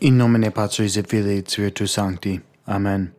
[0.00, 2.40] In nomine Patris et Filii et Spiritus Sancti.
[2.66, 3.12] Amen.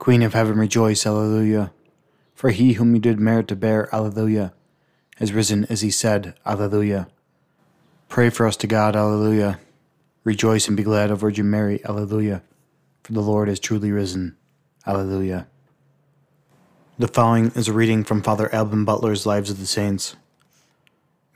[0.00, 1.70] Queen of heaven, rejoice, Alleluia.
[2.34, 4.52] For he whom you did merit to bear, Alleluia,
[5.18, 7.06] has risen as he said, Alleluia.
[8.08, 9.60] Pray for us to God, Alleluia.
[10.24, 12.42] Rejoice and be glad, O Virgin Mary, Alleluia.
[13.04, 14.36] For the Lord is truly risen,
[14.84, 15.46] Alleluia.
[16.98, 20.16] The following is a reading from Father Alban Butler's Lives of the Saints.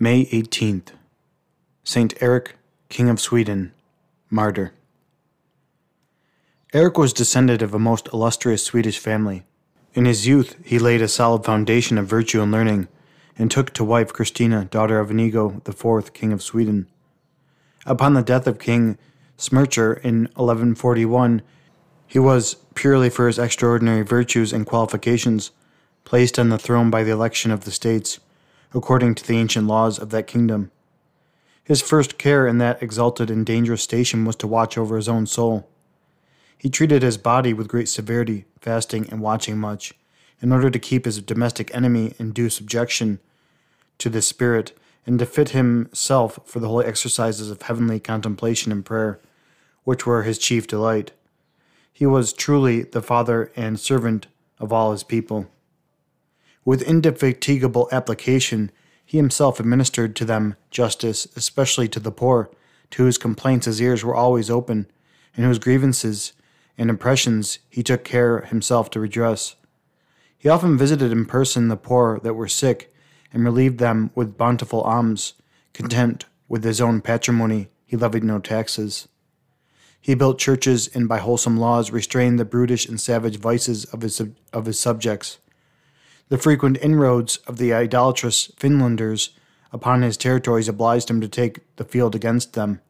[0.00, 0.88] May 18th.
[1.84, 2.56] Saint Eric,
[2.88, 3.72] King of Sweden,
[4.34, 4.72] Martyr.
[6.72, 9.44] Eric was descended of a most illustrious Swedish family.
[9.92, 12.88] In his youth, he laid a solid foundation of virtue and learning,
[13.36, 16.86] and took to wife Christina, daughter of Inigo IV, King of Sweden.
[17.84, 18.96] Upon the death of King
[19.36, 21.42] Swercher in 1141,
[22.06, 25.50] he was, purely for his extraordinary virtues and qualifications,
[26.04, 28.18] placed on the throne by the election of the states,
[28.72, 30.70] according to the ancient laws of that kingdom.
[31.64, 35.26] His first care in that exalted and dangerous station was to watch over his own
[35.26, 35.68] soul.
[36.58, 39.94] He treated his body with great severity, fasting and watching much,
[40.40, 43.20] in order to keep his domestic enemy in due subjection
[43.98, 48.84] to the spirit, and to fit himself for the holy exercises of heavenly contemplation and
[48.84, 49.20] prayer,
[49.84, 51.12] which were his chief delight.
[51.92, 54.26] He was truly the father and servant
[54.58, 55.48] of all his people.
[56.64, 58.70] With indefatigable application,
[59.04, 62.50] he himself administered to them justice, especially to the poor,
[62.90, 64.86] to whose complaints his ears were always open,
[65.36, 66.32] and whose grievances
[66.78, 69.56] and impressions he took care himself to redress.
[70.38, 72.92] He often visited in person the poor that were sick,
[73.32, 75.34] and relieved them with bountiful alms.
[75.72, 79.08] Content with his own patrimony, he levied no taxes.
[80.00, 84.20] He built churches and by wholesome laws restrained the brutish and savage vices of his,
[84.52, 85.38] of his subjects.
[86.32, 89.36] The frequent inroads of the idolatrous Finlanders
[89.70, 92.80] upon his territories obliged him to take the field against them.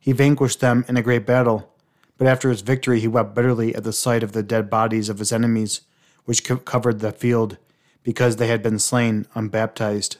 [0.00, 1.70] He vanquished them in a great battle,
[2.16, 5.18] but after his victory he wept bitterly at the sight of the dead bodies of
[5.18, 5.82] his enemies,
[6.24, 7.58] which co- covered the field,
[8.02, 10.16] because they had been slain unbaptized.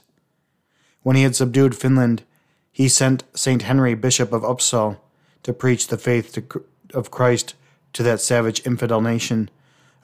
[1.03, 2.25] When he had subdued Finland,
[2.71, 5.01] he sent Saint Henry, Bishop of Upsal,
[5.45, 6.63] to preach the faith to,
[6.93, 7.55] of Christ
[7.95, 9.49] to that savage infidel nation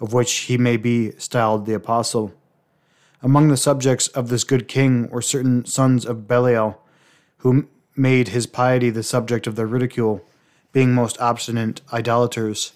[0.00, 2.32] of which he may be styled the apostle.
[3.22, 6.80] Among the subjects of this good king were certain sons of Belial,
[7.38, 10.24] who made his piety the subject of their ridicule,
[10.72, 12.72] being most obstinate idolaters.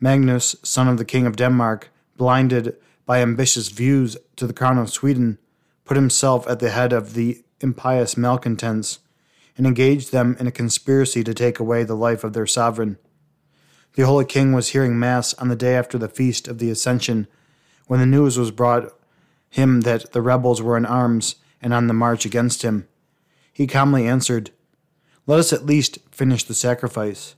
[0.00, 4.90] Magnus, son of the king of Denmark, blinded by ambitious views to the crown of
[4.90, 5.38] Sweden,
[5.84, 9.00] put himself at the head of the impious malcontents,
[9.56, 12.96] and engaged them in a conspiracy to take away the life of their sovereign.
[13.94, 17.26] The Holy King was hearing Mass on the day after the feast of the Ascension
[17.86, 18.90] when the news was brought
[19.50, 22.88] him that the rebels were in arms and on the march against him.
[23.52, 24.50] He calmly answered,
[25.26, 27.34] Let us at least finish the sacrifice.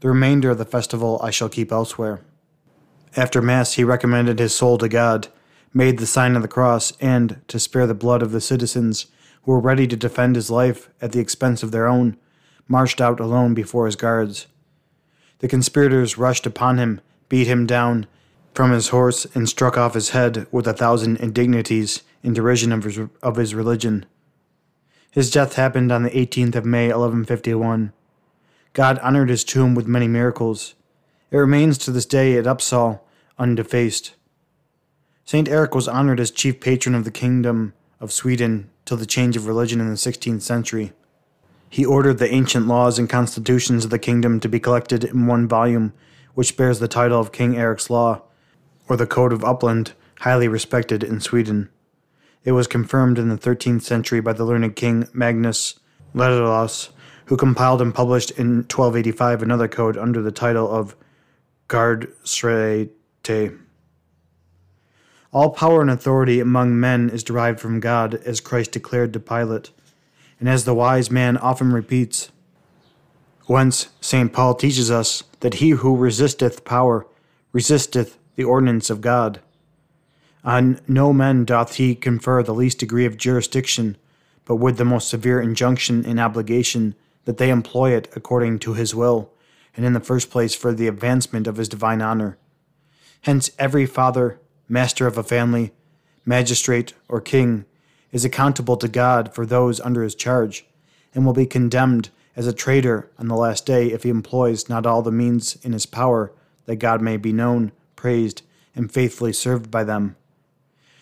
[0.00, 2.22] The remainder of the festival I shall keep elsewhere.
[3.16, 5.28] After Mass, he recommended his soul to God,
[5.72, 9.06] made the sign of the cross, and, to spare the blood of the citizens
[9.44, 12.16] who were ready to defend his life at the expense of their own,
[12.66, 14.48] marched out alone before his guards.
[15.38, 18.06] The conspirators rushed upon him, beat him down
[18.54, 22.84] from his horse, and struck off his head with a thousand indignities in derision of
[22.84, 24.06] his, of his religion.
[25.10, 27.92] His death happened on the 18th of May, 1151.
[28.72, 30.74] God honored his tomb with many miracles.
[31.30, 33.00] It remains to this day at Upsal,
[33.38, 34.14] undefaced.
[35.24, 39.36] Saint Eric was honored as chief patron of the kingdom of Sweden till the change
[39.36, 40.92] of religion in the 16th century.
[41.68, 45.48] He ordered the ancient laws and constitutions of the kingdom to be collected in one
[45.48, 45.92] volume,
[46.34, 48.22] which bears the title of King Eric's Law,
[48.88, 51.68] or the Code of Upland, highly respected in Sweden.
[52.44, 55.80] It was confirmed in the 13th century by the learned king Magnus
[56.14, 56.90] Ladislas,
[57.26, 60.94] who compiled and published in 1285 another code under the title of
[61.68, 63.58] Gard Gardstrete.
[65.32, 69.70] All power and authority among men is derived from God, as Christ declared to Pilate
[70.40, 72.30] and as the wise man often repeats.
[73.46, 74.32] Whence St.
[74.32, 77.06] Paul teaches us that he who resisteth power
[77.52, 79.40] resisteth the ordinance of God.
[80.44, 83.96] On no men doth he confer the least degree of jurisdiction,
[84.44, 86.94] but with the most severe injunction and obligation
[87.24, 89.32] that they employ it according to his will,
[89.76, 92.36] and in the first place for the advancement of his divine honor.
[93.22, 94.38] Hence, every father,
[94.68, 95.72] master of a family,
[96.26, 97.64] magistrate, or king
[98.14, 100.64] is accountable to God for those under his charge,
[101.12, 104.86] and will be condemned as a traitor on the last day if he employs not
[104.86, 106.32] all the means in his power
[106.66, 108.42] that God may be known, praised,
[108.74, 110.14] and faithfully served by them.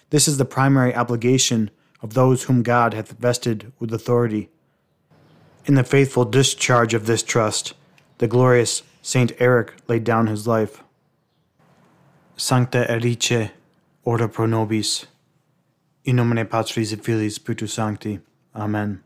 [0.08, 1.70] This is the primary obligation
[2.00, 4.48] of those whom God hath vested with authority.
[5.66, 7.74] In the faithful discharge of this trust,
[8.18, 10.82] the glorious Saint Eric laid down his life.
[12.36, 13.50] Sancta Erice,
[14.02, 15.06] ora pro nobis.
[16.04, 18.20] In nomine Patris et Filii Spiritus Sancti.
[18.54, 19.02] Amen.